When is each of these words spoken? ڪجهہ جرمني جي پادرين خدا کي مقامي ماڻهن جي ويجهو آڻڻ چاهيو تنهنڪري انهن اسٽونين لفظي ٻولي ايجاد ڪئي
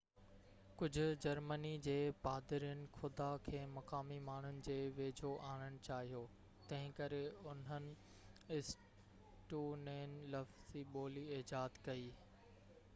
ڪجهہ 0.77 1.17
جرمني 1.25 1.73
جي 1.87 1.93
پادرين 2.23 2.79
خدا 3.01 3.27
کي 3.47 3.59
مقامي 3.73 4.17
ماڻهن 4.29 4.63
جي 4.69 4.77
ويجهو 5.01 5.29
آڻڻ 5.49 5.77
چاهيو 5.89 6.23
تنهنڪري 6.71 7.21
انهن 7.53 7.87
اسٽونين 8.57 10.17
لفظي 10.39 10.85
ٻولي 10.97 11.27
ايجاد 11.39 11.79
ڪئي 11.91 12.11